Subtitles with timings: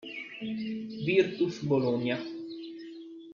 [1.05, 2.17] Virtus Bologna